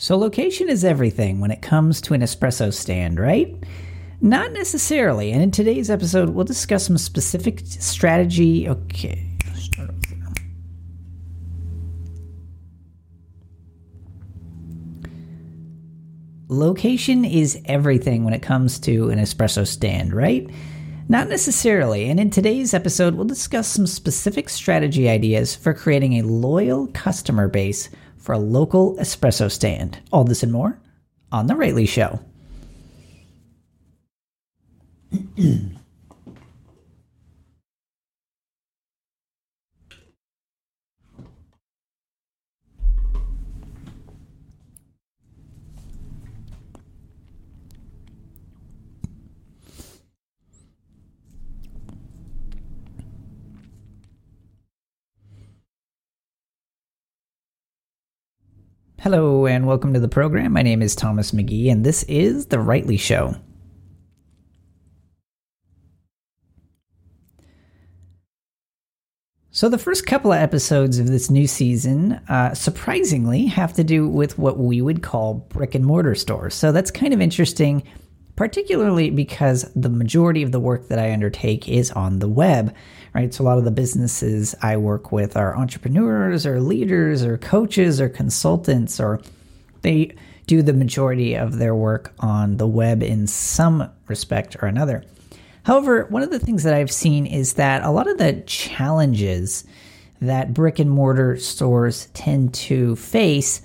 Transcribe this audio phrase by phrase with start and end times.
[0.00, 3.52] So, location is everything when it comes to an espresso stand, right?
[4.20, 5.32] Not necessarily.
[5.32, 8.68] And in today's episode, we'll discuss some specific strategy.
[8.68, 9.24] Okay.
[16.50, 20.48] Location is everything when it comes to an espresso stand, right?
[21.10, 22.08] Not necessarily.
[22.08, 27.48] And in today's episode, we'll discuss some specific strategy ideas for creating a loyal customer
[27.48, 30.00] base for a local espresso stand.
[30.10, 30.80] All this and more
[31.30, 32.20] on The Rightly Show.
[59.00, 60.52] Hello, and welcome to the program.
[60.52, 63.36] My name is Thomas McGee, and this is The Rightly Show.
[69.58, 74.06] So, the first couple of episodes of this new season, uh, surprisingly, have to do
[74.06, 76.54] with what we would call brick and mortar stores.
[76.54, 77.82] So, that's kind of interesting,
[78.36, 82.72] particularly because the majority of the work that I undertake is on the web
[83.14, 83.34] right?
[83.34, 88.00] So a lot of the businesses I work with are entrepreneurs or leaders or coaches
[88.00, 89.20] or consultants, or
[89.82, 90.14] they
[90.46, 95.02] do the majority of their work on the web in some respect or another.
[95.68, 99.64] However, one of the things that I've seen is that a lot of the challenges
[100.18, 103.60] that brick and mortar stores tend to face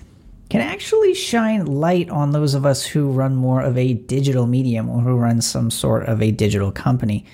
[0.50, 4.90] can actually shine light on those of us who run more of a digital medium
[4.90, 7.24] or who run some sort of a digital company.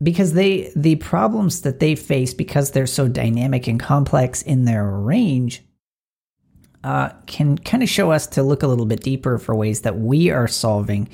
[0.00, 4.88] Because they the problems that they face because they're so dynamic and complex in their
[4.88, 5.64] range
[6.84, 9.98] uh, can kind of show us to look a little bit deeper for ways that
[9.98, 11.08] we are solving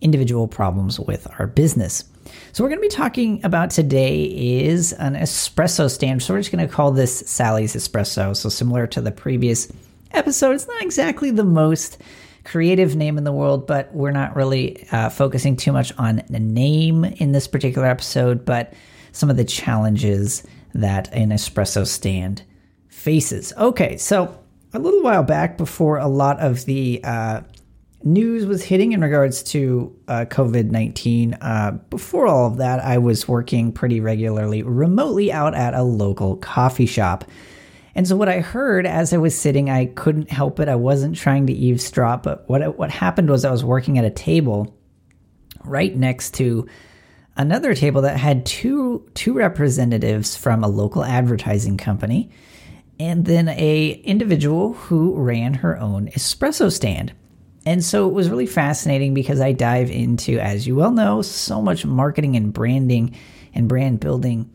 [0.00, 2.04] individual problems with our business.
[2.52, 6.22] So we're going to be talking about today is an espresso stand.
[6.22, 8.36] So we're just going to call this Sally's Espresso.
[8.36, 9.72] So similar to the previous
[10.12, 11.98] episode, it's not exactly the most
[12.44, 16.40] creative name in the world, but we're not really uh, focusing too much on the
[16.40, 18.72] name in this particular episode, but
[19.12, 22.42] some of the challenges that an espresso stand
[22.88, 23.52] faces.
[23.56, 24.38] Okay, so
[24.72, 27.40] a little while back, before a lot of the uh,
[28.06, 32.98] news was hitting in regards to uh, COVID 19, uh, before all of that, I
[32.98, 37.24] was working pretty regularly remotely out at a local coffee shop.
[37.94, 40.68] And so what I heard as I was sitting, I couldn't help it.
[40.68, 44.10] I wasn't trying to eavesdrop, but what what happened was I was working at a
[44.10, 44.74] table
[45.64, 46.68] right next to
[47.36, 52.30] another table that had two two representatives from a local advertising company
[53.00, 57.12] and then a individual who ran her own espresso stand.
[57.66, 61.60] And so it was really fascinating because I dive into as you well know so
[61.60, 63.16] much marketing and branding
[63.54, 64.48] and brand building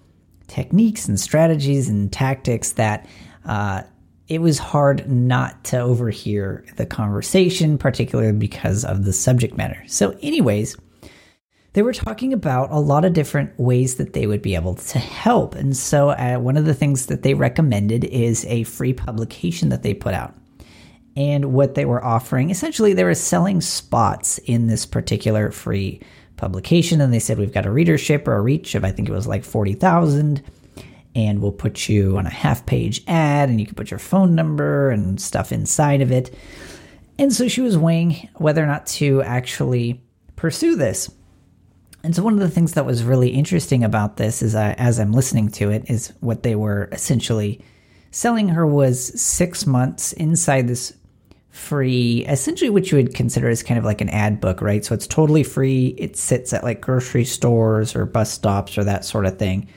[0.47, 3.07] techniques and strategies and tactics that
[3.45, 3.83] uh,
[4.29, 9.83] it was hard not to overhear the conversation, particularly because of the subject matter.
[9.87, 10.77] So, anyways,
[11.73, 14.99] they were talking about a lot of different ways that they would be able to
[14.99, 15.55] help.
[15.55, 19.83] And so, uh, one of the things that they recommended is a free publication that
[19.83, 20.33] they put out.
[21.15, 26.01] And what they were offering, essentially, they were selling spots in this particular free
[26.37, 27.01] publication.
[27.01, 29.27] And they said, We've got a readership or a reach of, I think it was
[29.27, 30.41] like 40,000
[31.15, 34.33] and we'll put you on a half page ad and you can put your phone
[34.33, 36.33] number and stuff inside of it.
[37.19, 40.01] And so she was weighing whether or not to actually
[40.35, 41.11] pursue this.
[42.03, 44.99] And so one of the things that was really interesting about this is I, as
[44.99, 47.63] I'm listening to it is what they were essentially
[48.09, 50.93] selling her was 6 months inside this
[51.51, 54.83] free essentially what you would consider as kind of like an ad book, right?
[54.83, 55.93] So it's totally free.
[55.97, 59.67] It sits at like grocery stores or bus stops or that sort of thing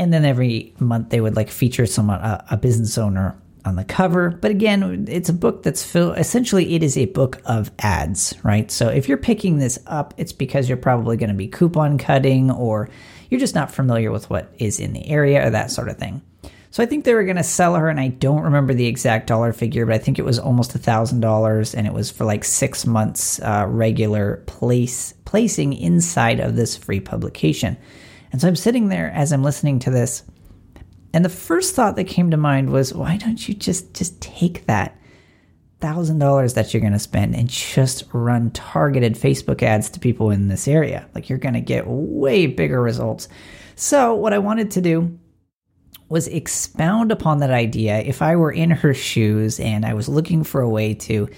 [0.00, 3.76] and then every month they would like feature someone a, uh, a business owner on
[3.76, 7.70] the cover but again it's a book that's filled essentially it is a book of
[7.80, 11.46] ads right so if you're picking this up it's because you're probably going to be
[11.46, 12.88] coupon cutting or
[13.28, 16.22] you're just not familiar with what is in the area or that sort of thing
[16.72, 19.26] So I think they were going to sell her, and I don't remember the exact
[19.26, 22.24] dollar figure, but I think it was almost a thousand dollars, and it was for
[22.24, 27.76] like six months uh, regular place placing inside of this free publication.
[28.30, 30.22] And so I'm sitting there as I'm listening to this,
[31.12, 34.66] and the first thought that came to mind was, why don't you just just take
[34.66, 34.96] that
[35.80, 40.30] thousand dollars that you're going to spend and just run targeted Facebook ads to people
[40.30, 41.08] in this area?
[41.16, 43.28] Like you're going to get way bigger results.
[43.74, 45.18] So what I wanted to do
[46.10, 50.44] was expound upon that idea if I were in her shoes and I was looking
[50.44, 51.30] for a way to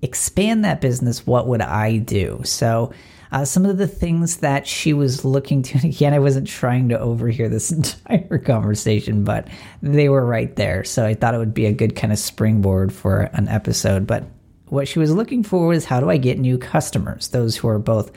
[0.00, 2.40] expand that business, what would I do?
[2.44, 2.92] So,
[3.32, 6.98] uh, some of the things that she was looking to, again, I wasn't trying to
[6.98, 9.48] overhear this entire conversation, but
[9.82, 10.84] they were right there.
[10.84, 14.06] So I thought it would be a good kind of springboard for an episode.
[14.06, 14.24] But
[14.68, 17.78] what she was looking for was how do I get new customers, those who are
[17.80, 18.12] both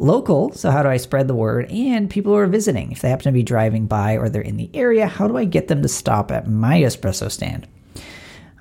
[0.00, 0.52] local.
[0.52, 1.70] So, how do I spread the word?
[1.70, 2.90] And people who are visiting.
[2.90, 5.44] If they happen to be driving by or they're in the area, how do I
[5.44, 7.68] get them to stop at my espresso stand?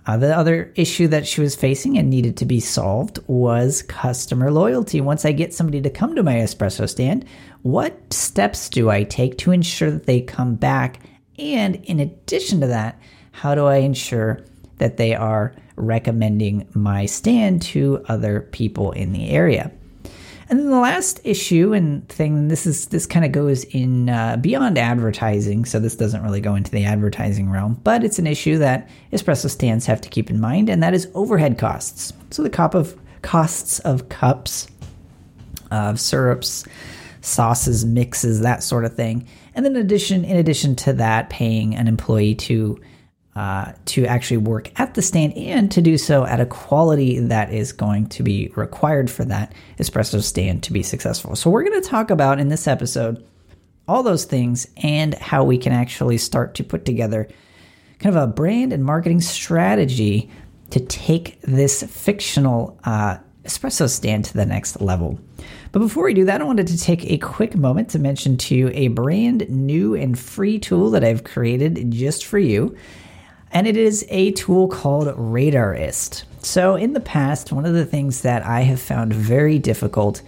[0.06, 4.52] Uh, the other issue that she was facing and needed to be solved was customer
[4.52, 5.02] loyalty.
[5.02, 7.26] Once I get somebody to come to my espresso stand,
[7.62, 11.02] what steps do I take to ensure that they come back?
[11.38, 13.00] And in addition to that,
[13.32, 14.44] how do I ensure
[14.80, 19.72] that they are recommending my stand to other people in the area?
[20.50, 24.38] And then the last issue and thing, this is this kind of goes in uh,
[24.38, 28.57] beyond advertising, so this doesn't really go into the advertising realm, but it's an issue
[28.57, 32.13] that espresso stands have to keep in mind, and that is overhead costs.
[32.31, 34.68] So the cup of costs of cups,
[35.69, 36.66] of syrups,
[37.22, 41.75] sauces, mixes, that sort of thing, and then in addition, in addition to that, paying
[41.75, 42.81] an employee to
[43.40, 47.54] uh, to actually work at the stand and to do so at a quality that
[47.54, 51.38] is going to be required for that espresso stand to be successful.
[51.38, 53.26] So, we're going to talk about in this episode
[53.88, 57.30] all those things and how we can actually start to put together
[58.00, 60.30] kind of a brand and marketing strategy
[60.72, 65.18] to take this fictional uh, espresso stand to the next level.
[65.72, 68.56] But before we do that, I wanted to take a quick moment to mention to
[68.56, 72.76] you a brand new and free tool that I've created just for you
[73.51, 76.24] and it is a tool called Radarist.
[76.42, 80.22] So, in the past, one of the things that I have found very difficult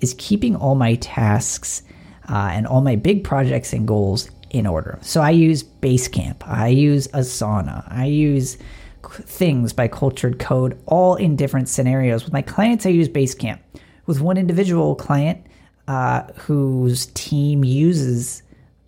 [0.00, 1.82] is keeping all my tasks
[2.28, 4.98] uh, and all my big projects and goals in order.
[5.00, 8.58] So, I use Basecamp, I use Asana, I use
[9.02, 12.24] things by Cultured Code, all in different scenarios.
[12.24, 13.58] With my clients, I use Basecamp.
[14.06, 15.46] With one individual client
[15.86, 18.42] uh, whose team uses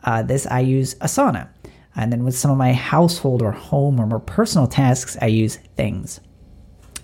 [0.04, 1.48] uh, this, I use Asana.
[1.96, 5.56] And then with some of my household or home or more personal tasks, I use
[5.76, 6.20] things.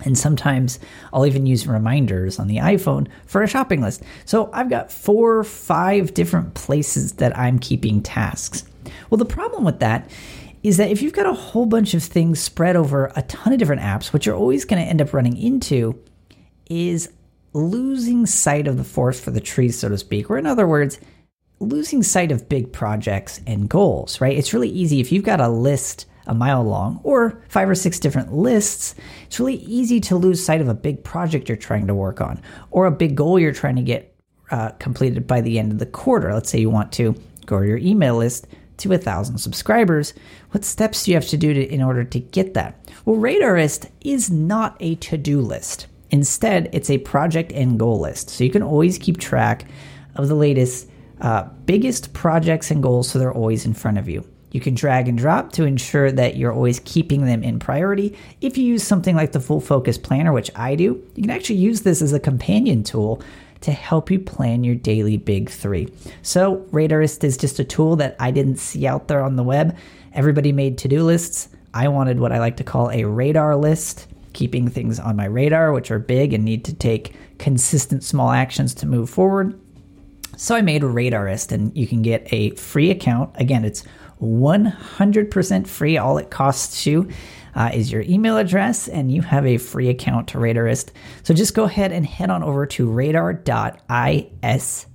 [0.05, 0.79] And sometimes
[1.11, 4.03] I'll even use reminders on the iPhone for a shopping list.
[4.25, 8.63] So I've got four or five different places that I'm keeping tasks.
[9.09, 10.09] Well, the problem with that
[10.63, 13.59] is that if you've got a whole bunch of things spread over a ton of
[13.59, 15.99] different apps, what you're always going to end up running into
[16.69, 17.09] is
[17.53, 20.29] losing sight of the forest for the trees, so to speak.
[20.29, 20.99] Or, in other words,
[21.59, 24.37] losing sight of big projects and goals, right?
[24.37, 27.99] It's really easy if you've got a list a mile long or five or six
[27.99, 28.95] different lists,
[29.25, 32.41] it's really easy to lose sight of a big project you're trying to work on
[32.69, 34.13] or a big goal you're trying to get
[34.51, 36.33] uh, completed by the end of the quarter.
[36.33, 37.15] Let's say you want to
[37.45, 40.13] grow your email list to a thousand subscribers.
[40.51, 42.77] What steps do you have to do to, in order to get that?
[43.05, 45.87] Well, Radarist is not a to do list.
[46.11, 48.29] Instead, it's a project and goal list.
[48.29, 49.65] So you can always keep track
[50.15, 50.89] of the latest
[51.21, 54.27] uh, biggest projects and goals so they're always in front of you.
[54.51, 58.17] You can drag and drop to ensure that you're always keeping them in priority.
[58.41, 61.57] If you use something like the Full Focus Planner, which I do, you can actually
[61.57, 63.21] use this as a companion tool
[63.61, 65.91] to help you plan your daily big three.
[66.21, 69.75] So, Radarist is just a tool that I didn't see out there on the web.
[70.13, 71.49] Everybody made to do lists.
[71.73, 75.71] I wanted what I like to call a radar list, keeping things on my radar,
[75.71, 79.59] which are big and need to take consistent small actions to move forward.
[80.37, 83.31] So I made Radarist, and you can get a free account.
[83.35, 83.83] Again, it's
[84.21, 85.97] 100% free.
[85.97, 87.09] All it costs you
[87.55, 90.91] uh, is your email address, and you have a free account to Radarist.
[91.23, 94.85] So just go ahead and head on over to radar.ist.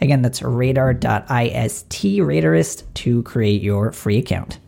[0.00, 4.58] Again, that's radar.ist, Radarist, to create your free account.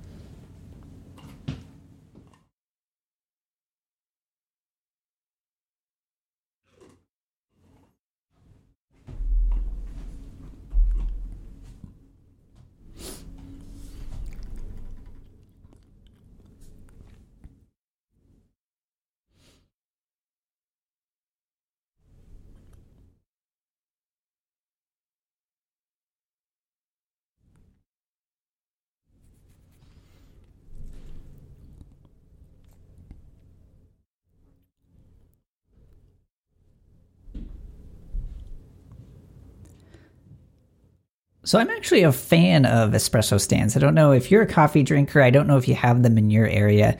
[41.50, 43.76] So I'm actually a fan of espresso stands.
[43.76, 45.20] I don't know if you're a coffee drinker.
[45.20, 46.96] I don't know if you have them in your area.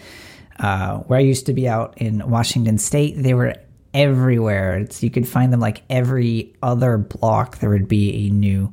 [0.59, 3.55] Uh, where I used to be out in Washington State, they were
[3.95, 4.79] everywhere.
[4.79, 7.59] It's, you could find them like every other block.
[7.59, 8.73] There would be a new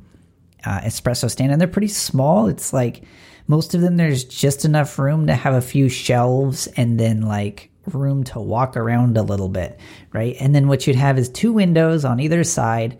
[0.66, 2.48] uh, espresso stand, and they're pretty small.
[2.48, 3.04] It's like
[3.46, 3.98] most of them.
[3.98, 8.76] There's just enough room to have a few shelves, and then like room to walk
[8.76, 9.78] around a little bit,
[10.12, 10.34] right?
[10.40, 12.98] And then what you'd have is two windows on either side,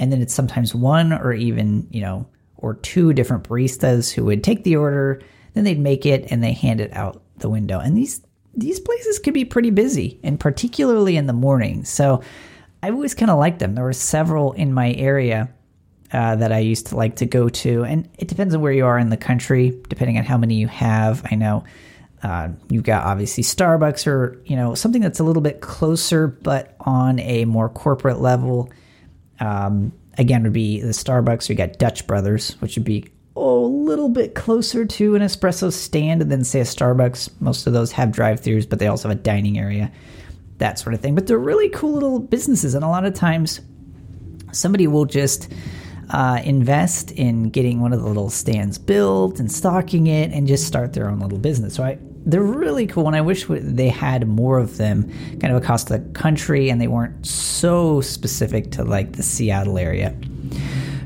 [0.00, 2.26] and then it's sometimes one or even you know
[2.56, 5.20] or two different baristas who would take the order,
[5.54, 7.78] then they'd make it and they hand it out the window.
[7.78, 8.20] And these
[8.54, 11.84] these places could be pretty busy, and particularly in the morning.
[11.84, 12.22] So
[12.82, 13.74] I always kind of liked them.
[13.74, 15.50] There were several in my area
[16.12, 18.86] uh, that I used to like to go to, and it depends on where you
[18.86, 21.24] are in the country, depending on how many you have.
[21.30, 21.64] I know
[22.22, 26.74] uh, you've got obviously Starbucks or you know something that's a little bit closer, but
[26.80, 28.70] on a more corporate level.
[29.40, 31.48] Um, again, would be the Starbucks.
[31.48, 33.06] We got Dutch Brothers, which would be
[33.36, 37.30] oh, a little bit closer to an espresso stand than say a Starbucks.
[37.40, 39.90] Most of those have drive-throughs, but they also have a dining area,
[40.58, 41.14] that sort of thing.
[41.14, 43.60] But they're really cool little businesses, and a lot of times
[44.52, 45.50] somebody will just
[46.10, 50.66] uh, invest in getting one of the little stands built and stocking it, and just
[50.66, 51.74] start their own little business.
[51.74, 51.98] So I,
[52.30, 55.10] they're really cool, and I wish they had more of them,
[55.40, 60.14] kind of across the country, and they weren't so specific to like the Seattle area.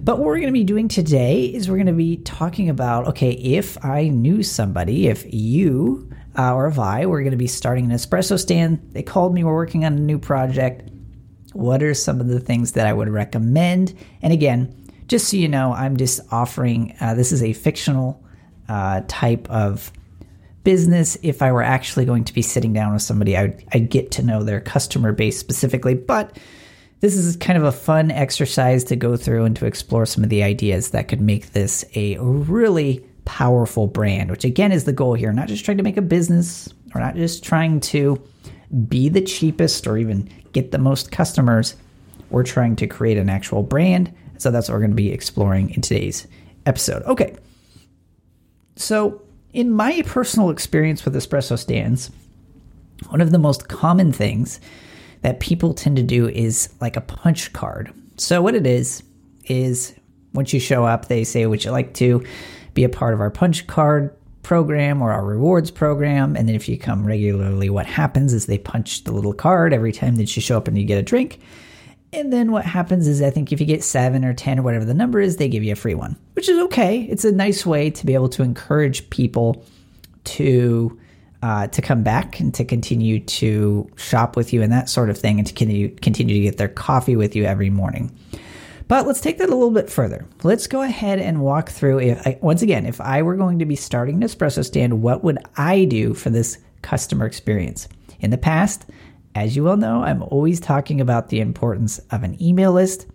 [0.03, 3.09] But what we're going to be doing today is we're going to be talking about
[3.09, 7.47] okay, if I knew somebody, if you uh, or if I were going to be
[7.47, 10.91] starting an espresso stand, they called me, we're working on a new project.
[11.53, 13.97] What are some of the things that I would recommend?
[14.21, 14.75] And again,
[15.07, 18.23] just so you know, I'm just offering uh, this is a fictional
[18.69, 19.93] uh, type of
[20.65, 21.17] business.
[21.23, 24.23] If I were actually going to be sitting down with somebody, I'd, I'd get to
[24.23, 25.95] know their customer base specifically.
[25.95, 26.39] But
[27.01, 30.31] this is kind of a fun exercise to go through and to explore some of
[30.31, 35.15] the ideas that could make this a really powerful brand, which again is the goal
[35.15, 35.33] here.
[35.33, 38.23] Not just trying to make a business, or not just trying to
[38.89, 41.77] be the cheapest or even get the most customers.
[42.31, 44.13] We're trying to create an actual brand.
[44.39, 46.27] So that's what we're going to be exploring in today's
[46.67, 47.03] episode.
[47.05, 47.37] Okay.
[48.77, 49.23] So,
[49.55, 52.11] in my personal experience with espresso stands,
[53.09, 54.61] one of the most common things
[55.23, 57.93] that people tend to do is like a punch card.
[58.17, 59.03] So, what it is,
[59.47, 59.95] is
[60.33, 62.25] once you show up, they say, Would you like to
[62.75, 66.37] be a part of our punch card program or our rewards program?
[66.37, 69.93] And then if you come regularly, what happens is they punch the little card every
[69.93, 71.41] time that you show up and you get a drink.
[72.15, 74.85] And then what happens is, I think if you get seven or 10 or whatever
[74.85, 77.03] the number is, they give you a free one, which is okay.
[77.03, 79.65] It's a nice way to be able to encourage people
[80.25, 80.99] to
[81.43, 85.19] uh, to come back and to continue to shop with you and that sort of
[85.19, 88.17] thing, and to continue continue to get their coffee with you every morning.
[88.87, 90.25] But let's take that a little bit further.
[90.45, 91.99] Let's go ahead and walk through.
[91.99, 95.25] If I, once again, if I were going to be starting an espresso stand, what
[95.25, 97.89] would I do for this customer experience?
[98.21, 98.87] In the past,
[99.35, 103.07] as you well know, I'm always talking about the importance of an email list.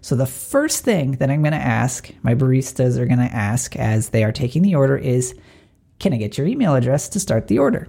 [0.00, 3.76] So the first thing that I'm going to ask, my baristas are going to ask
[3.76, 5.34] as they are taking the order is
[5.98, 7.88] can I get your email address to start the order?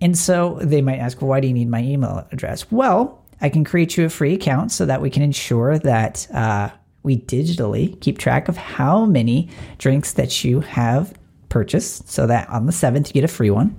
[0.00, 2.70] And so they might ask, why do you need my email address?
[2.72, 6.70] Well, I can create you a free account so that we can ensure that uh,
[7.02, 9.48] we digitally keep track of how many
[9.78, 11.14] drinks that you have
[11.48, 13.78] purchased so that on the 7th you get a free one.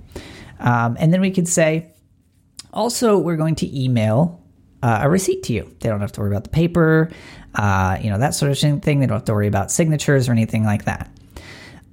[0.58, 1.91] Um, and then we could say,
[2.72, 4.42] also, we're going to email
[4.82, 5.74] uh, a receipt to you.
[5.80, 7.10] They don't have to worry about the paper,
[7.54, 9.00] uh, you know, that sort of thing.
[9.00, 11.10] They don't have to worry about signatures or anything like that.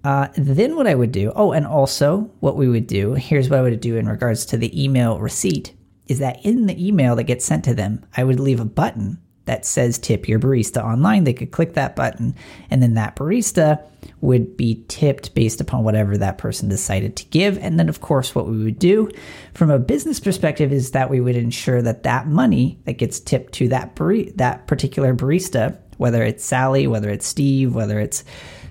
[0.03, 3.59] Uh, then what I would do, oh, and also what we would do, here's what
[3.59, 5.73] I would do in regards to the email receipt,
[6.07, 9.19] is that in the email that gets sent to them, I would leave a button
[9.49, 11.23] that says tip your barista online.
[11.23, 12.35] They could click that button,
[12.69, 13.83] and then that barista
[14.21, 17.57] would be tipped based upon whatever that person decided to give.
[17.57, 19.09] And then, of course, what we would do
[19.55, 23.53] from a business perspective is that we would ensure that that money that gets tipped
[23.53, 28.23] to that bar- that particular barista, whether it's Sally, whether it's Steve, whether it's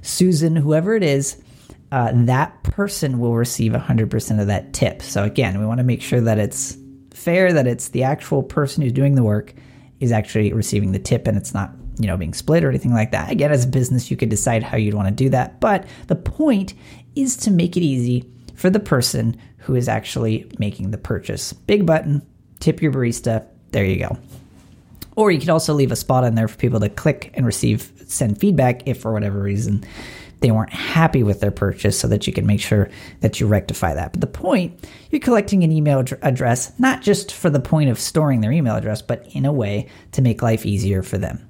[0.03, 1.43] Susan, whoever it is,
[1.91, 5.03] uh, that person will receive 100% of that tip.
[5.03, 6.77] So again, we want to make sure that it's
[7.13, 9.55] fair, that it's the actual person who's doing the work
[10.01, 13.11] is actually receiving the tip and it's not, you know, being split or anything like
[13.13, 13.31] that.
[13.31, 15.61] Again, as a business, you could decide how you'd want to do that.
[15.61, 16.75] But the point
[17.17, 21.53] is to make it easy for the person who is actually making the purchase.
[21.53, 22.27] Big button,
[22.61, 23.47] tip your barista.
[23.73, 24.19] There you go.
[25.17, 27.93] Or you could also leave a spot on there for people to click and receive,
[28.07, 29.85] send feedback if for whatever reason
[30.41, 32.89] they weren't happy with their purchase so that you can make sure
[33.21, 34.13] that you rectify that.
[34.13, 38.41] But the point, you're collecting an email address, not just for the point of storing
[38.41, 41.45] their email address, but in a way to make life easier for them.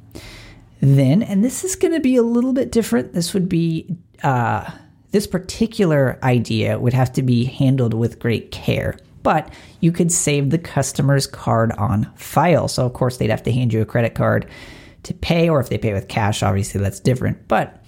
[0.81, 3.13] Then, and this is going to be a little bit different.
[3.13, 4.71] This would be uh,
[5.11, 8.97] this particular idea would have to be handled with great care.
[9.23, 12.69] But you could save the customer's card on file.
[12.69, 14.47] So, of course, they'd have to hand you a credit card
[15.03, 17.49] to pay, or if they pay with cash, obviously that's different.
[17.49, 17.83] But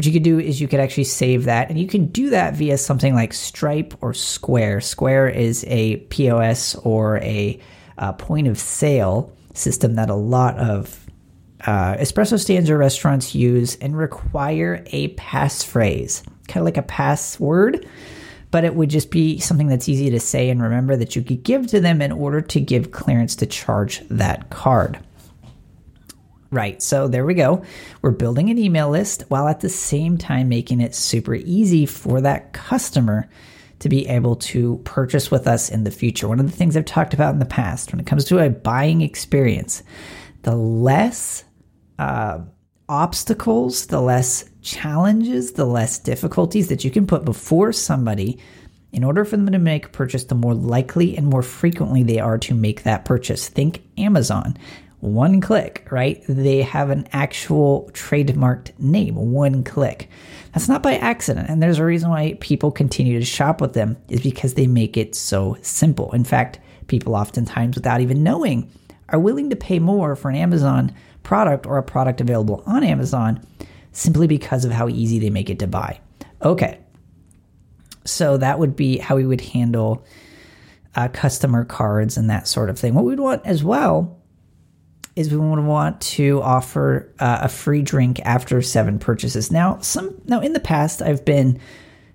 [0.00, 2.54] what you could do is you could actually save that, and you can do that
[2.54, 4.80] via something like Stripe or Square.
[4.80, 7.60] Square is a POS or a
[7.98, 11.06] uh, point of sale system that a lot of
[11.66, 17.86] uh, espresso stands or restaurants use and require a passphrase, kind of like a password,
[18.50, 21.42] but it would just be something that's easy to say and remember that you could
[21.42, 24.98] give to them in order to give clearance to charge that card.
[26.52, 27.62] Right, so there we go.
[28.02, 32.20] We're building an email list while at the same time making it super easy for
[32.20, 33.30] that customer
[33.78, 36.28] to be able to purchase with us in the future.
[36.28, 38.50] One of the things I've talked about in the past when it comes to a
[38.50, 39.84] buying experience,
[40.42, 41.44] the less
[42.00, 42.40] uh,
[42.88, 48.40] obstacles, the less challenges, the less difficulties that you can put before somebody
[48.92, 52.18] in order for them to make a purchase, the more likely and more frequently they
[52.18, 53.48] are to make that purchase.
[53.48, 54.58] Think Amazon
[55.00, 56.22] one click, right?
[56.28, 60.08] They have an actual trademarked name, one click.
[60.52, 61.48] That's not by accident.
[61.48, 64.96] And there's a reason why people continue to shop with them is because they make
[64.96, 66.12] it so simple.
[66.12, 68.70] In fact, people oftentimes, without even knowing,
[69.08, 73.44] are willing to pay more for an Amazon product or a product available on Amazon
[73.92, 75.98] simply because of how easy they make it to buy.
[76.42, 76.78] Okay.
[78.04, 80.04] So that would be how we would handle
[80.94, 82.94] uh, customer cards and that sort of thing.
[82.94, 84.19] What we'd want as well
[85.20, 89.52] is we would want to offer uh, a free drink after seven purchases.
[89.52, 91.60] Now, some now in the past, I've been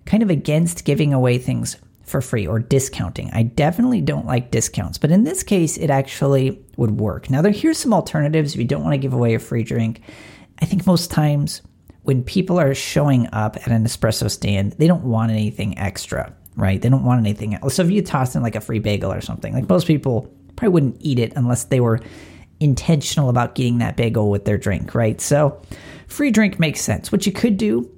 [0.05, 3.29] kind of against giving away things for free or discounting.
[3.33, 7.29] I definitely don't like discounts, but in this case, it actually would work.
[7.29, 10.01] Now, there here's some alternatives if you don't want to give away a free drink.
[10.59, 11.61] I think most times
[12.03, 16.81] when people are showing up at an espresso stand, they don't want anything extra, right?
[16.81, 17.75] They don't want anything else.
[17.75, 20.73] So if you toss in like a free bagel or something, like most people probably
[20.73, 21.99] wouldn't eat it unless they were
[22.59, 25.19] intentional about getting that bagel with their drink, right?
[25.19, 25.61] So,
[26.07, 27.11] free drink makes sense.
[27.11, 27.89] What you could do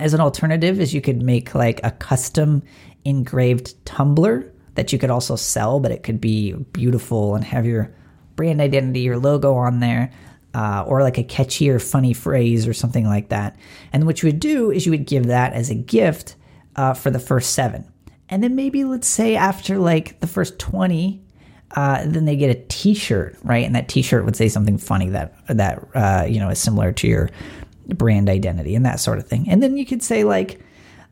[0.00, 2.62] as an alternative is you could make like a custom
[3.04, 7.94] engraved tumbler that you could also sell, but it could be beautiful and have your
[8.36, 10.10] brand identity, your logo on there,
[10.54, 13.56] uh, or like a catchy or funny phrase or something like that.
[13.92, 16.36] And what you would do is you would give that as a gift
[16.76, 17.90] uh, for the first seven.
[18.28, 21.23] And then maybe let's say after like the first 20,
[21.74, 23.64] uh, then they get a T-shirt, right?
[23.64, 27.08] And that T-shirt would say something funny that that uh, you know is similar to
[27.08, 27.30] your
[27.88, 29.48] brand identity and that sort of thing.
[29.48, 30.60] And then you could say like,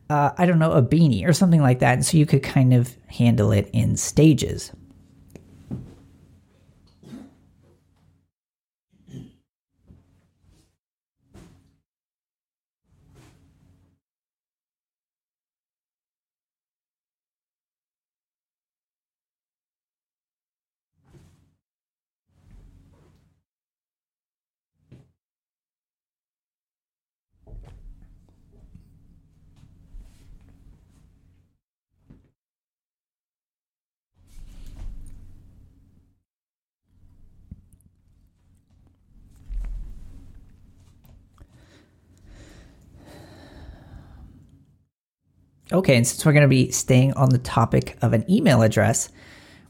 [0.09, 1.93] uh, I don't know, a beanie or something like that.
[1.93, 4.71] And so you could kind of handle it in stages.
[45.73, 49.09] Okay, and since we're going to be staying on the topic of an email address,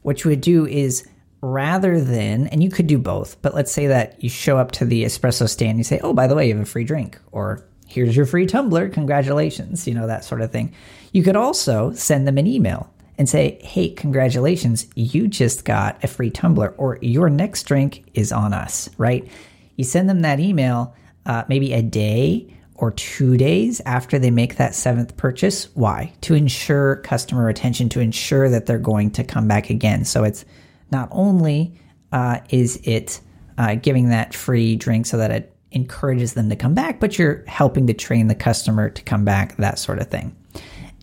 [0.02, 1.08] what you would do is
[1.40, 4.84] rather than, and you could do both, but let's say that you show up to
[4.84, 7.66] the espresso stand, you say, oh, by the way, you have a free drink, or
[7.86, 10.74] here's your free tumbler, congratulations, you know, that sort of thing.
[11.12, 16.06] You could also send them an email and say, hey, congratulations, you just got a
[16.06, 19.26] free tumbler, or your next drink is on us, right?
[19.76, 24.56] You send them that email uh, maybe a day or two days after they make
[24.56, 25.68] that seventh purchase.
[25.74, 26.12] Why?
[26.22, 30.04] To ensure customer retention, to ensure that they're going to come back again.
[30.04, 30.44] So it's
[30.90, 31.80] not only
[32.12, 33.20] uh, is it
[33.58, 37.44] uh, giving that free drink so that it encourages them to come back, but you're
[37.46, 40.34] helping to train the customer to come back, that sort of thing.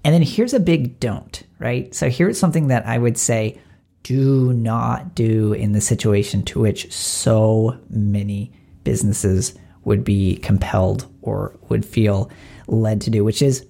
[0.03, 1.93] And then here's a big don't, right?
[1.93, 3.59] So here's something that I would say
[4.03, 8.51] do not do in the situation to which so many
[8.83, 12.29] businesses would be compelled or would feel
[12.67, 13.65] led to do, which is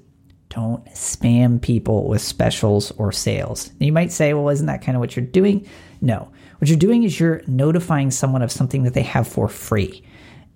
[0.50, 3.72] don't spam people with specials or sales.
[3.80, 5.66] you might say, well, isn't that kind of what you're doing?
[6.02, 6.30] No.
[6.60, 10.04] What you're doing is you're notifying someone of something that they have for free.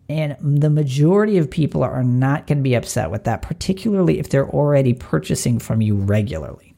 [0.07, 4.29] And the majority of people are not going to be upset with that, particularly if
[4.29, 6.75] they're already purchasing from you regularly.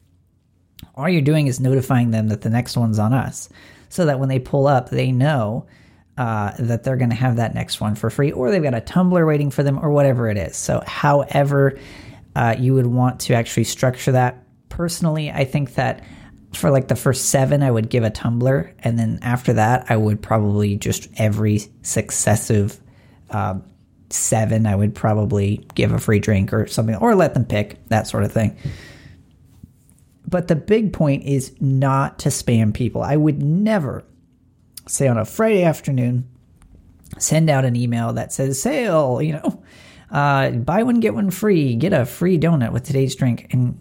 [0.94, 3.48] All you're doing is notifying them that the next one's on us
[3.88, 5.66] so that when they pull up, they know
[6.18, 8.80] uh, that they're going to have that next one for free, or they've got a
[8.80, 10.56] tumbler waiting for them, or whatever it is.
[10.56, 11.78] So, however,
[12.34, 14.44] uh, you would want to actually structure that.
[14.68, 16.04] Personally, I think that
[16.52, 19.96] for like the first seven, I would give a tumbler, and then after that, I
[19.96, 22.80] would probably just every successive
[23.30, 23.62] um,
[24.10, 28.08] seven, I would probably give a free drink or something, or let them pick that
[28.08, 28.56] sort of thing.
[30.26, 33.02] But the big point is not to spam people.
[33.02, 34.04] I would never
[34.88, 36.28] say on a Friday afternoon,
[37.18, 39.62] send out an email that says sale, you know,
[40.10, 43.48] uh, buy one, get one free, get a free donut with today's drink.
[43.52, 43.80] And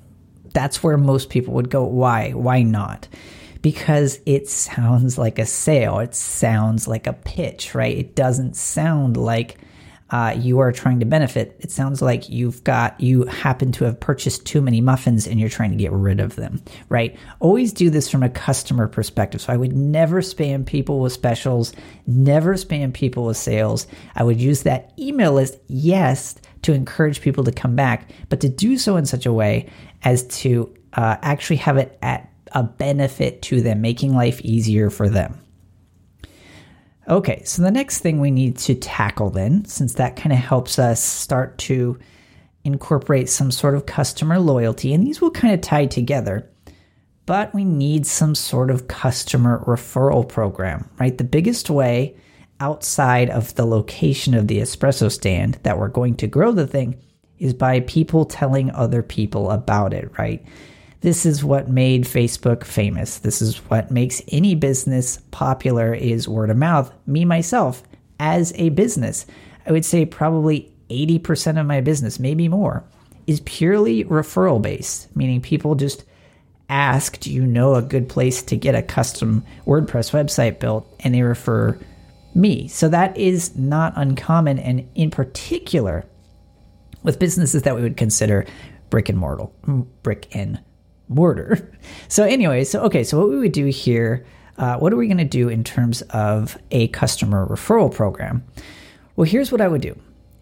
[0.54, 2.32] that's where most people would go, why?
[2.32, 3.08] Why not?
[3.62, 6.00] Because it sounds like a sale.
[6.00, 7.98] It sounds like a pitch, right?
[7.98, 9.58] It doesn't sound like
[10.10, 11.58] uh, you are trying to benefit.
[11.60, 15.50] It sounds like you've got, you happen to have purchased too many muffins and you're
[15.50, 17.18] trying to get rid of them, right?
[17.40, 19.42] Always do this from a customer perspective.
[19.42, 21.74] So I would never spam people with specials,
[22.06, 23.88] never spam people with sales.
[24.16, 28.50] I would use that email list, yes, to encourage people to come back, but to
[28.50, 29.70] do so in such a way
[30.04, 35.10] as to uh, actually have it at a benefit to them, making life easier for
[35.10, 35.40] them.
[37.10, 40.78] Okay, so the next thing we need to tackle then, since that kind of helps
[40.78, 41.98] us start to
[42.66, 46.50] incorporate some sort of customer loyalty, and these will kind of tie together,
[47.26, 51.18] but we need some sort of customer referral program, right?
[51.18, 52.18] The biggest way
[52.60, 57.02] outside of the location of the espresso stand that we're going to grow the thing
[57.40, 60.46] is by people telling other people about it, right?
[61.02, 63.20] This is what made Facebook famous.
[63.20, 66.92] This is what makes any business popular is word of mouth.
[67.06, 67.84] Me myself
[68.20, 69.26] as a business,
[69.66, 72.84] I would say probably 80% of my business, maybe more,
[73.28, 76.04] is purely referral based, meaning people just
[76.70, 80.92] ask, Do you know a good place to get a custom WordPress website built?
[81.02, 81.78] And they refer
[82.34, 82.68] me.
[82.68, 84.60] So that is not uncommon.
[84.60, 86.06] And in particular,
[87.04, 88.46] with businesses that we would consider
[88.90, 89.48] brick and mortar,
[90.04, 90.60] brick and
[91.08, 91.72] mortar.
[92.10, 94.26] So, anyway, so okay, so what we would do here,
[94.58, 98.46] uh, what are we going to do in terms of a customer referral program?
[99.16, 100.00] Well, here's what I would do.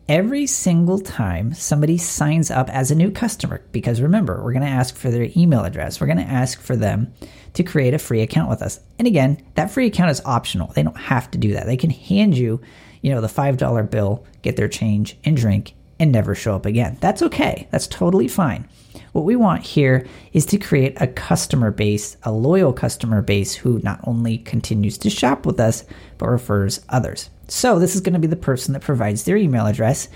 [0.08, 4.70] Every single time somebody signs up as a new customer, because remember, we're going to
[4.70, 7.12] ask for their email address, we're going to ask for them
[7.54, 8.80] to create a free account with us.
[9.00, 10.72] And again, that free account is optional.
[10.74, 11.66] They don't have to do that.
[11.66, 12.62] They can hand you,
[13.02, 16.98] you know, the $5 bill, get their change and drink, and never show up again.
[17.02, 17.68] That's okay.
[17.72, 18.68] That's totally fine.
[19.16, 23.80] What we want here is to create a customer base, a loyal customer base who
[23.82, 25.86] not only continues to shop with us,
[26.18, 27.30] but refers others.
[27.48, 30.10] So, this is going to be the person that provides their email address,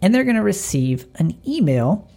[0.00, 2.08] and they're going to receive an email,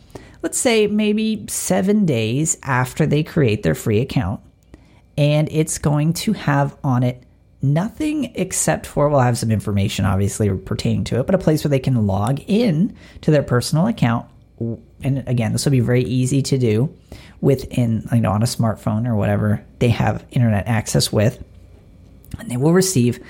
[0.43, 4.39] let's say maybe seven days after they create their free account.
[5.17, 7.23] And it's going to have on it
[7.63, 11.69] nothing except for we'll have some information obviously pertaining to it but a place where
[11.69, 14.27] they can log in to their personal account
[15.03, 16.93] and again, this will be very easy to do
[17.39, 21.43] within, you know, on a smartphone or whatever they have internet access with.
[22.39, 23.23] And they will receive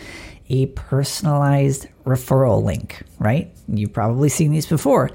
[0.50, 3.52] a personalized referral link, right?
[3.68, 5.12] You've probably seen these before.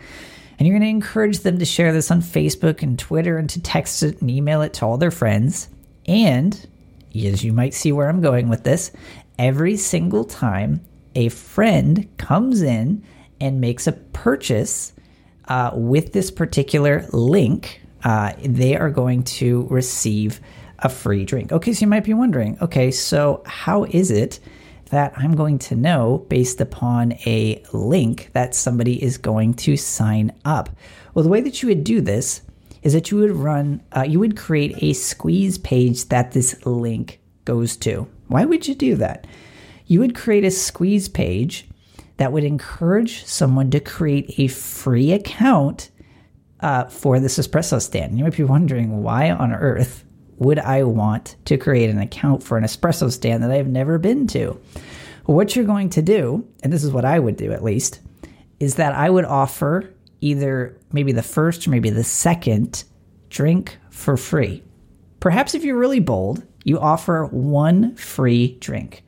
[0.59, 3.61] And you're going to encourage them to share this on Facebook and Twitter and to
[3.61, 5.69] text it and email it to all their friends.
[6.07, 6.55] And
[7.15, 8.93] as you might see where I'm going with this,
[9.39, 10.85] every single time
[11.15, 13.03] a friend comes in
[13.41, 14.93] and makes a purchase
[15.53, 20.41] uh, with this particular link, uh, they are going to receive
[20.79, 21.53] a free drink.
[21.53, 24.41] Okay, so you might be wondering okay, so how is it
[24.89, 30.33] that I'm going to know based upon a link that somebody is going to sign
[30.47, 30.71] up?
[31.13, 32.41] Well, the way that you would do this
[32.83, 37.21] is that you would run, uh, you would create a squeeze page that this link
[37.45, 38.09] goes to.
[38.29, 39.27] Why would you do that?
[39.87, 41.69] You would create a squeeze page
[42.17, 45.91] that would encourage someone to create a free account
[46.61, 48.17] uh, for this espresso stand.
[48.17, 50.05] You might be wondering why on earth
[50.39, 54.27] would I want to create an account for an espresso stand that I've never been
[54.29, 54.61] to?
[55.25, 58.01] What you're going to do, and this is what I would do at least,
[58.59, 62.85] is that I would offer either maybe the first or maybe the second
[63.29, 64.63] drink for free.
[65.21, 69.05] Perhaps if you're really bold, you offer one free drink.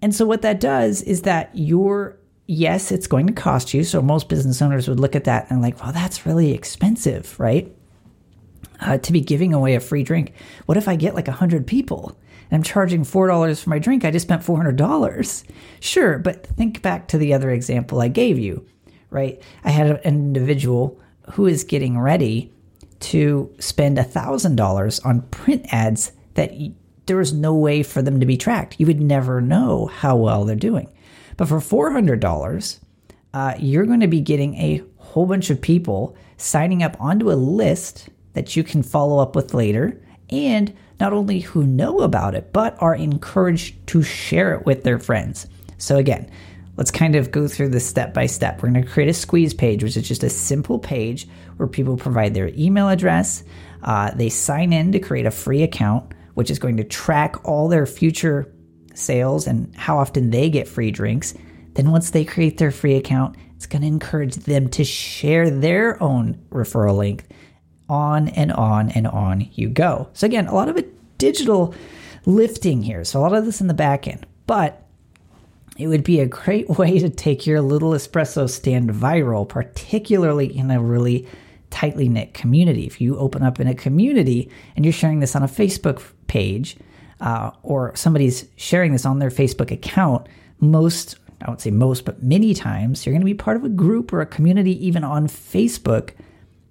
[0.00, 3.84] And so what that does is that you're yes, it's going to cost you.
[3.84, 7.72] So most business owners would look at that and like, well, that's really expensive, right?
[8.80, 10.32] Uh, to be giving away a free drink.
[10.66, 12.16] What if I get like a hundred people
[12.50, 14.04] and I'm charging four dollars for my drink?
[14.04, 15.44] I just spent four hundred dollars.
[15.80, 18.66] Sure, but think back to the other example I gave you,
[19.10, 19.42] right?
[19.64, 20.98] I had an individual
[21.32, 22.52] who is getting ready
[23.00, 26.52] to spend a thousand dollars on print ads that
[27.08, 28.76] there is no way for them to be tracked.
[28.78, 30.92] You would never know how well they're doing.
[31.36, 32.78] But for $400,
[33.34, 37.34] uh, you're going to be getting a whole bunch of people signing up onto a
[37.34, 42.52] list that you can follow up with later, and not only who know about it,
[42.52, 45.46] but are encouraged to share it with their friends.
[45.78, 46.30] So, again,
[46.76, 48.62] let's kind of go through this step by step.
[48.62, 51.96] We're going to create a squeeze page, which is just a simple page where people
[51.96, 53.42] provide their email address,
[53.82, 57.66] uh, they sign in to create a free account, which is going to track all
[57.66, 58.48] their future
[58.94, 61.34] sales and how often they get free drinks.
[61.74, 66.00] Then, once they create their free account, it's going to encourage them to share their
[66.00, 67.24] own referral link.
[67.88, 70.10] On and on and on you go.
[70.12, 71.74] So, again, a lot of it digital
[72.24, 73.02] lifting here.
[73.02, 74.24] So, a lot of this in the back end.
[74.46, 74.86] But
[75.76, 80.70] it would be a great way to take your little espresso stand viral, particularly in
[80.70, 81.26] a really
[81.70, 82.86] tightly knit community.
[82.86, 86.76] If you open up in a community and you're sharing this on a Facebook page,
[87.20, 90.28] uh, or somebody's sharing this on their Facebook account,
[90.60, 93.68] most, I would say most, but many times, you're going to be part of a
[93.68, 96.10] group or a community, even on Facebook,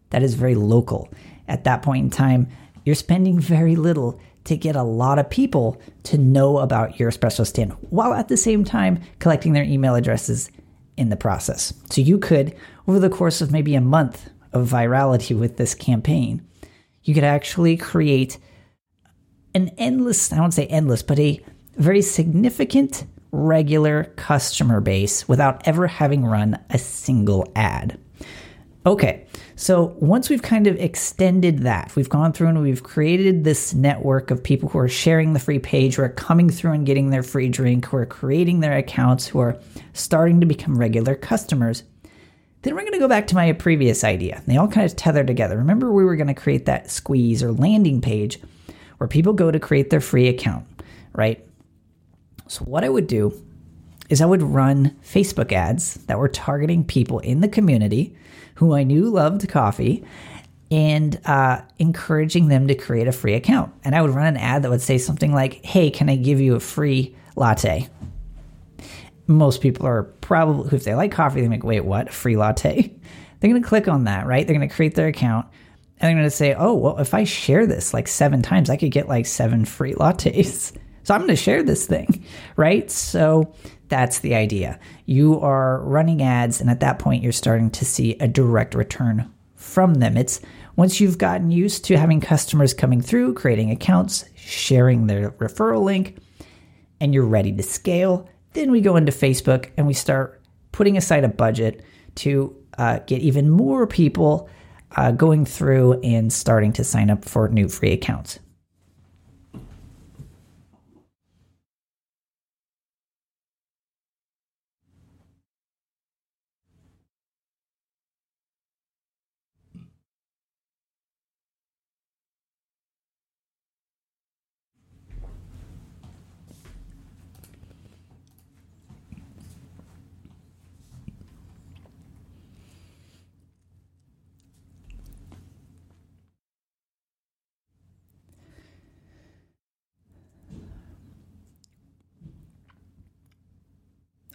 [0.09, 1.09] that is very local.
[1.47, 2.47] At that point in time,
[2.85, 7.45] you're spending very little to get a lot of people to know about your espresso
[7.45, 10.49] stand while at the same time collecting their email addresses
[10.95, 11.73] in the process.
[11.89, 12.55] So you could,
[12.87, 16.45] over the course of maybe a month of virality with this campaign,
[17.03, 18.37] you could actually create
[19.53, 21.39] an endless, I won't say endless, but a
[21.77, 27.99] very significant regular customer base without ever having run a single ad.
[28.85, 29.25] Okay,
[29.57, 34.31] so once we've kind of extended that, we've gone through and we've created this network
[34.31, 37.23] of people who are sharing the free page, who are coming through and getting their
[37.23, 39.59] free drink, who are creating their accounts, who are
[39.91, 41.83] starting to become regular customers.
[42.61, 44.41] Then we're going to go back to my previous idea.
[44.47, 45.57] They all kind of tether together.
[45.57, 48.39] Remember, we were going to create that squeeze or landing page
[48.97, 50.65] where people go to create their free account,
[51.13, 51.45] right?
[52.47, 53.33] So, what I would do
[54.09, 58.15] is I would run Facebook ads that were targeting people in the community
[58.55, 60.03] who I knew loved coffee
[60.71, 63.73] and uh, encouraging them to create a free account.
[63.83, 66.39] And I would run an ad that would say something like, Hey, can I give
[66.39, 67.87] you a free latte?
[69.27, 72.11] Most people are probably, if they like coffee, they make, Wait, what?
[72.11, 72.93] Free latte?
[73.39, 74.47] They're going to click on that, right?
[74.47, 75.45] They're going to create their account
[75.99, 78.77] and they're going to say, Oh, well, if I share this like seven times, I
[78.77, 80.75] could get like seven free lattes.
[81.03, 82.25] So I'm going to share this thing,
[82.57, 82.91] right?
[82.91, 83.53] So
[83.87, 84.77] that's the idea.
[85.05, 89.31] You are running ads, and at that point, you're starting to see a direct return
[89.55, 90.17] from them.
[90.17, 90.41] It's
[90.75, 96.17] once you've gotten used to having customers coming through, creating accounts, sharing their referral link,
[96.99, 101.23] and you're ready to scale, then we go into Facebook and we start putting aside
[101.23, 101.83] a budget
[102.15, 104.49] to uh, get even more people
[104.95, 108.39] uh, going through and starting to sign up for new free accounts.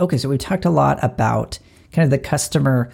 [0.02, 1.60] Okay, so we've talked a lot about
[1.92, 2.90] kind of the customer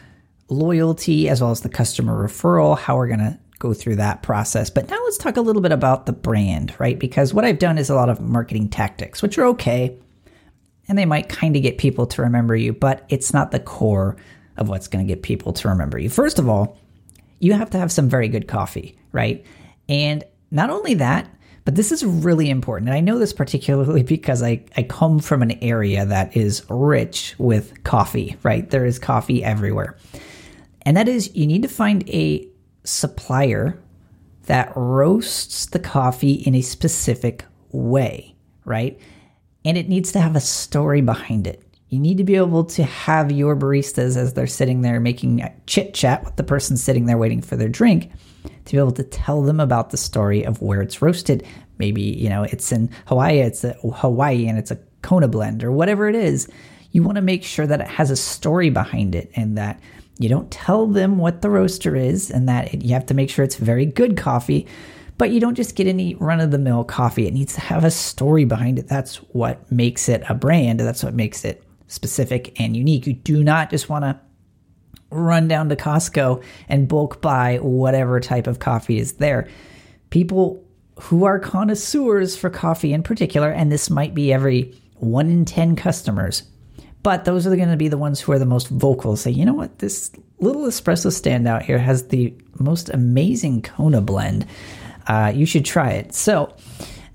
[0.51, 4.69] loyalty as well as the customer referral, how we're going to go through that process.
[4.69, 6.99] But now let's talk a little bit about the brand, right?
[6.99, 9.97] Because what I've done is a lot of marketing tactics, which are okay.
[10.87, 14.17] And they might kind of get people to remember you, but it's not the core
[14.59, 16.11] of what's going to get people to remember you.
[16.11, 16.77] First of all,
[17.41, 19.47] you have to have some very good coffee, right?
[19.89, 21.27] And not only that,
[21.65, 22.89] but this is really important.
[22.89, 27.35] And I know this particularly because I, I come from an area that is rich
[27.39, 28.69] with coffee, right?
[28.69, 29.97] There is coffee everywhere.
[30.83, 32.49] And that is, you need to find a
[32.85, 33.79] supplier
[34.47, 38.99] that roasts the coffee in a specific way, right?
[39.65, 41.63] And it needs to have a story behind it.
[41.91, 45.95] You need to be able to have your baristas as they're sitting there making chit
[45.95, 48.11] chat with the person sitting there waiting for their drink
[48.65, 51.47] to be able to tell them about the story of where it's roasted.
[51.79, 55.73] Maybe, you know, it's in Hawaii, it's a Hawaii and it's a Kona blend or
[55.73, 56.49] whatever it is.
[56.91, 59.81] You want to make sure that it has a story behind it and that
[60.19, 63.31] you don't tell them what the roaster is and that it, you have to make
[63.31, 64.67] sure it's very good coffee,
[65.17, 67.27] but you don't just get any run of the mill coffee.
[67.27, 68.89] It needs to have a story behind it.
[68.89, 70.81] That's what makes it a brand.
[70.81, 73.07] That's what makes it specific and unique.
[73.07, 74.19] You do not just want to
[75.11, 79.49] run down to Costco and bulk buy whatever type of coffee is there.
[80.11, 80.65] People
[81.01, 85.77] who are connoisseurs for coffee in particular, and this might be every one in 10
[85.77, 86.43] customers.
[87.03, 89.17] But those are going to be the ones who are the most vocal.
[89.17, 94.01] Say, you know what, this little espresso stand out here has the most amazing Kona
[94.01, 94.47] blend.
[95.07, 96.15] Uh, you should try it.
[96.15, 96.55] So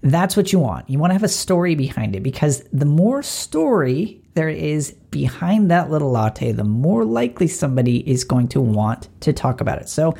[0.01, 0.89] that's what you want.
[0.89, 5.71] You want to have a story behind it because the more story there is behind
[5.71, 9.88] that little latte, the more likely somebody is going to want to talk about it.
[9.88, 10.15] So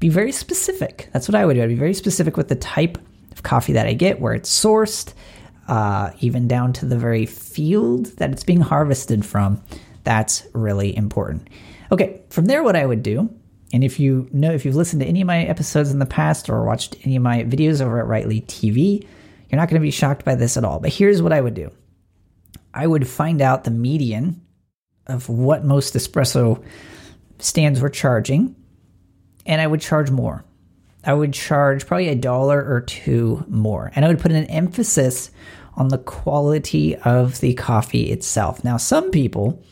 [0.00, 1.08] be very specific.
[1.12, 1.62] That's what I would do.
[1.62, 2.98] I'd be very specific with the type
[3.30, 5.12] of coffee that I get, where it's sourced,
[5.68, 9.62] uh, even down to the very field that it's being harvested from.
[10.02, 11.48] That's really important.
[11.92, 13.32] Okay, from there, what I would do,
[13.72, 16.48] and if you know, if you've listened to any of my episodes in the past
[16.48, 19.06] or watched any of my videos over at Rightly TV,
[19.50, 20.80] you're not going to be shocked by this at all.
[20.80, 21.70] But here's what I would do
[22.74, 24.40] I would find out the median
[25.06, 26.64] of what most espresso
[27.38, 28.54] stands were charging
[29.46, 30.44] and I would charge more.
[31.04, 33.90] I would charge probably a dollar or two more.
[33.94, 35.30] And I would put an emphasis
[35.74, 38.62] on the quality of the coffee itself.
[38.62, 39.62] Now, some people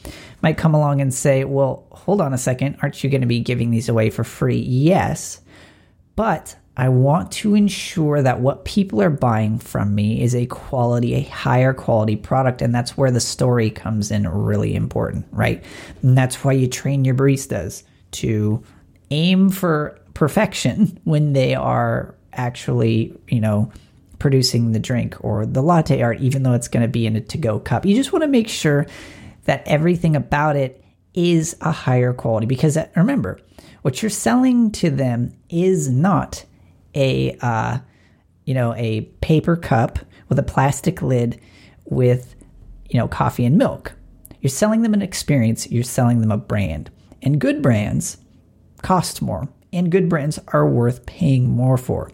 [0.42, 2.78] might come along and say, well, hold on a second.
[2.82, 4.58] Aren't you going to be giving these away for free?
[4.58, 5.40] Yes.
[6.16, 11.14] But I want to ensure that what people are buying from me is a quality,
[11.14, 12.62] a higher quality product.
[12.62, 15.62] And that's where the story comes in really important, right?
[16.02, 18.62] And that's why you train your baristas to
[19.10, 23.70] aim for perfection when they are actually, you know,
[24.18, 27.20] producing the drink or the latte art, even though it's going to be in a
[27.20, 27.84] to go cup.
[27.84, 28.86] You just want to make sure
[29.44, 33.40] that everything about it is a higher quality because uh, remember,
[33.82, 36.44] what you're selling to them is not
[36.94, 37.78] a, uh,
[38.44, 39.98] you know, a paper cup
[40.28, 41.40] with a plastic lid
[41.84, 42.34] with,
[42.88, 43.92] you know, coffee and milk.
[44.40, 46.90] You're selling them an experience, you're selling them a brand.
[47.22, 48.16] And good brands
[48.82, 52.10] cost more, and good brands are worth paying more for.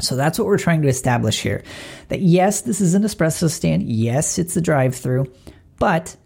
[0.00, 1.62] So that's what we're trying to establish here.
[2.08, 3.84] That yes, this is an espresso stand.
[3.84, 5.32] Yes, it's a drive through,
[5.78, 6.16] but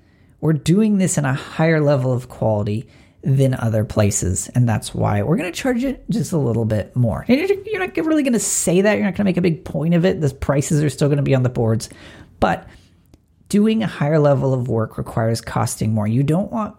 [0.41, 2.89] we're doing this in a higher level of quality
[3.23, 4.49] than other places.
[4.55, 7.25] And that's why we're going to charge it just a little bit more.
[7.29, 8.95] you're not really going to say that.
[8.95, 10.21] You're not going to make a big point of it.
[10.21, 11.89] The prices are still going to be on the boards.
[12.39, 12.69] But
[13.49, 16.07] doing a higher level of work requires costing more.
[16.07, 16.77] You don't want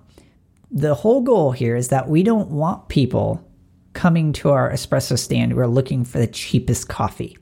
[0.69, 3.43] the whole goal here is that we don't want people
[3.93, 7.37] coming to our espresso stand who are looking for the cheapest coffee.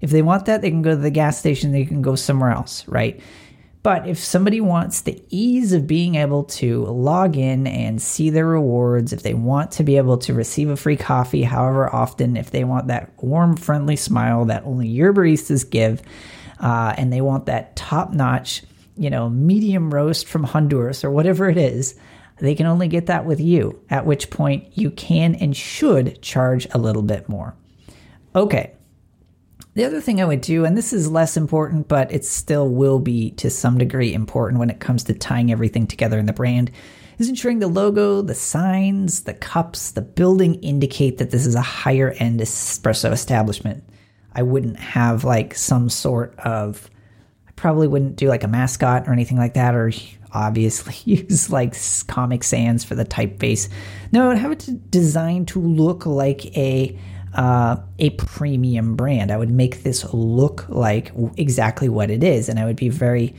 [0.00, 2.50] If they want that, they can go to the gas station, they can go somewhere
[2.50, 3.20] else, right?
[3.86, 8.48] But if somebody wants the ease of being able to log in and see their
[8.48, 12.50] rewards, if they want to be able to receive a free coffee however often, if
[12.50, 16.02] they want that warm, friendly smile that only your baristas give,
[16.58, 18.64] uh, and they want that top notch,
[18.96, 21.94] you know, medium roast from Honduras or whatever it is,
[22.38, 26.66] they can only get that with you, at which point you can and should charge
[26.72, 27.54] a little bit more.
[28.34, 28.72] Okay.
[29.76, 32.98] The other thing I would do, and this is less important, but it still will
[32.98, 36.70] be to some degree important when it comes to tying everything together in the brand,
[37.18, 41.60] is ensuring the logo, the signs, the cups, the building indicate that this is a
[41.60, 43.84] higher end espresso establishment.
[44.32, 46.88] I wouldn't have like some sort of,
[47.46, 49.92] I probably wouldn't do like a mascot or anything like that, or
[50.32, 53.68] obviously use like Comic Sans for the typeface.
[54.10, 56.98] No, I'd have it designed to look like a
[57.36, 59.30] uh, a premium brand.
[59.30, 63.34] I would make this look like exactly what it is, and I would be very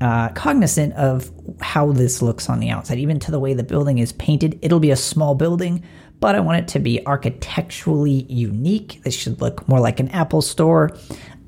[0.00, 3.98] uh, cognizant of how this looks on the outside, even to the way the building
[3.98, 4.58] is painted.
[4.62, 5.82] It'll be a small building,
[6.20, 9.02] but I want it to be architecturally unique.
[9.02, 10.96] This should look more like an Apple store,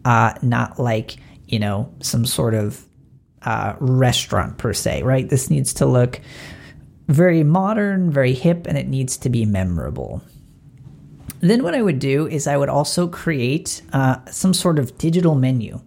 [0.04, 2.84] uh, not like you know some sort of
[3.42, 5.28] uh, restaurant per se, right?
[5.28, 6.20] This needs to look
[7.06, 10.22] very modern, very hip, and it needs to be memorable.
[11.40, 15.34] Then, what I would do is I would also create uh, some sort of digital
[15.34, 15.80] menu.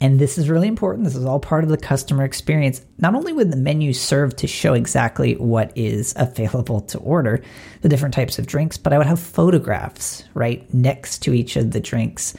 [0.00, 1.04] And this is really important.
[1.04, 2.84] This is all part of the customer experience.
[2.98, 7.42] Not only would the menu serve to show exactly what is available to order,
[7.80, 11.70] the different types of drinks, but I would have photographs right next to each of
[11.70, 12.34] the drinks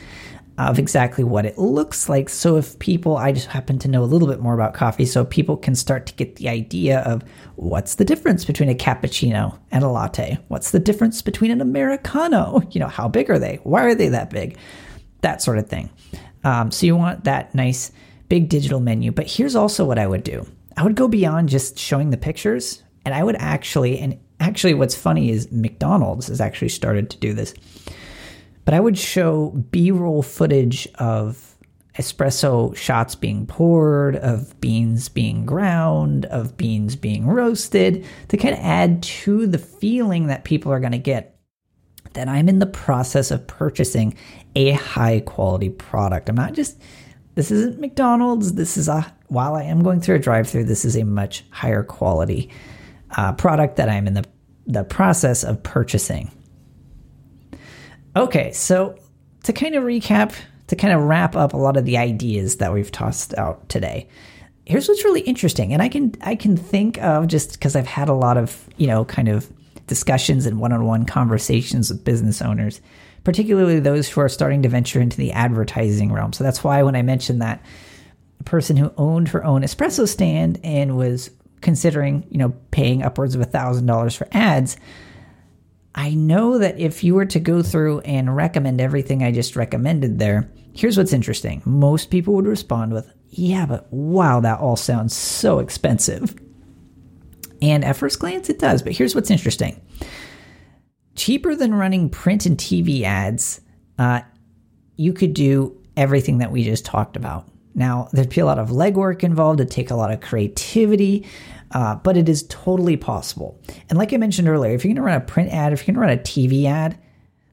[0.58, 2.30] of exactly what it looks like.
[2.30, 5.26] So if people, I just happen to know a little bit more about coffee, so
[5.26, 7.24] people can start to get the idea of
[7.56, 10.38] what's the difference between a cappuccino and a latte?
[10.48, 12.62] What's the difference between an Americano?
[12.72, 13.60] You know, how big are they?
[13.64, 14.58] Why are they that big?
[15.22, 15.90] That sort of thing.
[16.44, 17.92] Um, so you want that nice
[18.28, 19.12] big digital menu.
[19.12, 20.46] But here's also what I would do
[20.78, 24.96] I would go beyond just showing the pictures, and I would actually, and actually, what's
[24.96, 27.54] funny is McDonald's has actually started to do this
[28.66, 31.56] but I would show B roll footage of
[31.98, 38.60] espresso shots being poured, of beans being ground, of beans being roasted to kind of
[38.62, 41.36] add to the feeling that people are going to get
[42.14, 44.16] that I'm in the process of purchasing
[44.56, 46.30] a high quality product.
[46.30, 46.82] I'm not just,
[47.36, 48.54] this isn't McDonald's.
[48.54, 51.44] This is a, while I am going through a drive through, this is a much
[51.50, 52.50] higher quality
[53.18, 54.26] uh, product that I'm in the,
[54.66, 56.32] the process of purchasing.
[58.16, 58.96] Okay, so
[59.44, 60.34] to kind of recap,
[60.68, 64.08] to kind of wrap up a lot of the ideas that we've tossed out today.
[64.66, 68.10] Here's what's really interesting, and I can I can think of just because I've had
[68.10, 69.52] a lot of you know kind of
[69.88, 72.82] discussions and one-on-one conversations with business owners,
[73.24, 76.34] particularly those who are starting to venture into the advertising realm.
[76.34, 77.64] So that's why when I mentioned that
[78.46, 81.30] person who owned her own espresso stand and was
[81.62, 84.78] considering you know paying upwards of a thousand dollars for ads
[85.96, 90.20] I know that if you were to go through and recommend everything I just recommended
[90.20, 91.62] there, here's what's interesting.
[91.66, 96.36] Most people would respond with, Yeah, but wow, that all sounds so expensive.
[97.62, 98.82] And at first glance, it does.
[98.82, 99.82] But here's what's interesting
[101.16, 103.62] cheaper than running print and TV ads,
[103.98, 104.20] uh,
[104.98, 107.48] you could do everything that we just talked about.
[107.74, 111.26] Now, there'd be a lot of legwork involved, it'd take a lot of creativity,
[111.72, 113.60] uh, but it is totally possible.
[113.90, 115.96] And like I mentioned earlier, if you're going to run a print ad, if you're
[115.96, 116.98] going to run a TV ad,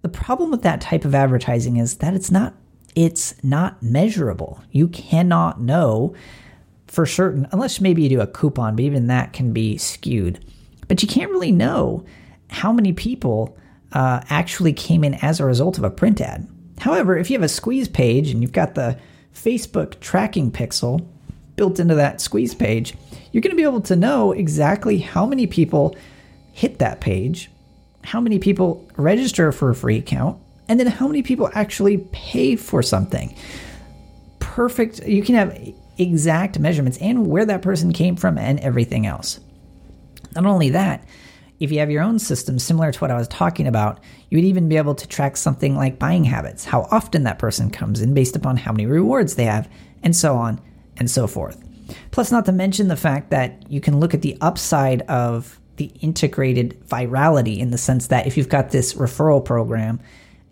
[0.03, 2.55] the problem with that type of advertising is that it's not
[2.95, 4.63] it's not measurable.
[4.71, 6.15] You cannot know
[6.89, 10.45] for certain unless maybe you do a coupon, but even that can be skewed.
[10.89, 12.05] But you can't really know
[12.51, 13.57] how many people
[13.93, 16.47] uh, actually came in as a result of a print ad.
[16.79, 18.99] However, if you have a squeeze page and you've got the
[19.35, 21.07] Facebook tracking pixel
[21.57, 22.95] built into that squeeze page,
[23.33, 25.97] you're going to be able to know exactly how many people
[26.53, 27.51] hit that page,
[28.05, 32.57] how many people register for a free account, and then how many people actually pay
[32.57, 33.35] for something.
[34.39, 35.07] Perfect.
[35.07, 35.59] You can have
[35.99, 39.41] exact measurements and where that person came from and everything else.
[40.35, 41.07] Not only that,
[41.61, 44.45] if you have your own system similar to what I was talking about, you would
[44.45, 48.15] even be able to track something like buying habits, how often that person comes in
[48.15, 49.71] based upon how many rewards they have,
[50.03, 50.61] and so on
[50.97, 51.63] and so forth.
[52.11, 55.91] Plus, not to mention the fact that you can look at the upside of the
[56.01, 60.01] integrated virality in the sense that if you've got this referral program,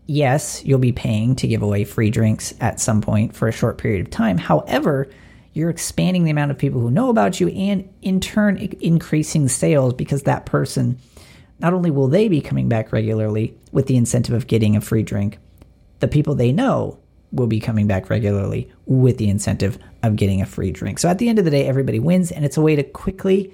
[0.06, 3.78] yes, you'll be paying to give away free drinks at some point for a short
[3.78, 4.38] period of time.
[4.38, 5.08] However,
[5.52, 9.94] you're expanding the amount of people who know about you and in turn increasing sales
[9.94, 10.98] because that person
[11.58, 15.02] not only will they be coming back regularly with the incentive of getting a free
[15.02, 15.38] drink,
[15.98, 16.98] the people they know
[17.32, 20.98] will be coming back regularly with the incentive of getting a free drink.
[20.98, 23.52] So at the end of the day, everybody wins, and it's a way to quickly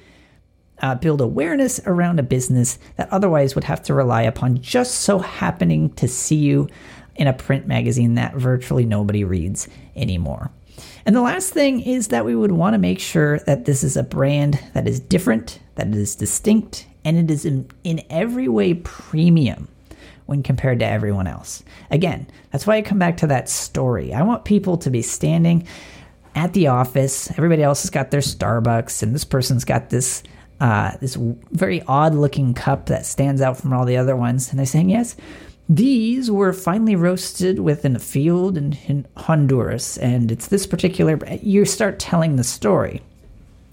[0.80, 5.18] uh, build awareness around a business that otherwise would have to rely upon just so
[5.18, 6.68] happening to see you
[7.16, 10.50] in a print magazine that virtually nobody reads anymore.
[11.06, 13.96] And the last thing is that we would want to make sure that this is
[13.96, 18.48] a brand that is different, that it is distinct, and it is in, in every
[18.48, 19.68] way premium
[20.26, 21.62] when compared to everyone else.
[21.90, 24.12] Again, that's why I come back to that story.
[24.12, 25.66] I want people to be standing
[26.34, 27.30] at the office.
[27.32, 30.22] Everybody else has got their Starbucks, and this person's got this
[30.60, 31.16] uh, this
[31.50, 34.48] very odd looking cup that stands out from all the other ones.
[34.48, 35.14] And they're saying, yes,
[35.68, 41.18] these were finely roasted within a field in, in Honduras, and it's this particular.
[41.42, 43.02] You start telling the story,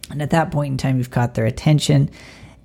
[0.10, 2.10] and at that point in time, you've caught their attention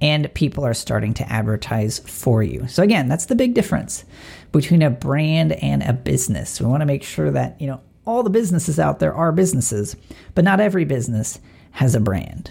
[0.01, 2.69] and people are starting to advertise for you.
[2.69, 4.05] So again, that's the big difference
[4.53, 6.61] between a brand and a business.
[6.61, 9.97] We want to make sure that, you know, all the businesses out there are businesses,
[10.35, 11.39] but not every business
[11.73, 12.51] has a brand.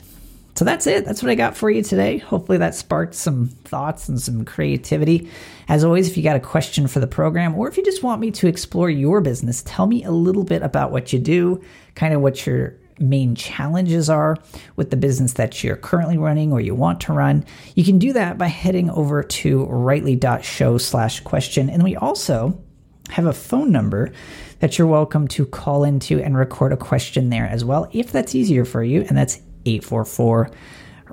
[0.56, 1.06] So that's it.
[1.06, 2.18] That's what I got for you today.
[2.18, 5.30] Hopefully that sparked some thoughts and some creativity.
[5.68, 8.22] As always, if you got a question for the program or if you just want
[8.22, 11.62] me to explore your business, tell me a little bit about what you do,
[11.94, 14.38] kind of what your main challenges are
[14.76, 17.46] with the business that you're currently running or you want to run,
[17.76, 21.70] you can do that by heading over to rightly.show slash question.
[21.70, 22.62] And we also
[23.10, 24.12] have a phone number
[24.60, 28.36] that you're welcome to call into and record a question there as well, if that's
[28.36, 29.02] easier for you.
[29.02, 30.52] And that's 844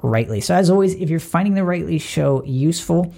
[0.03, 0.41] Rightly.
[0.43, 3.15] So, as always, if you're finding the Rightly show useful,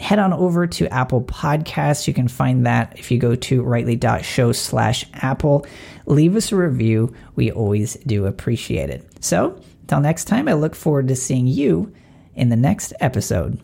[0.00, 2.08] head on over to Apple Podcasts.
[2.08, 5.66] You can find that if you go to rightly.show slash Apple.
[6.06, 7.14] Leave us a review.
[7.36, 9.06] We always do appreciate it.
[9.22, 11.94] So, until next time, I look forward to seeing you
[12.34, 13.60] in the next episode.